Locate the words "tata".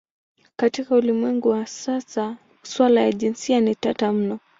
3.75-4.11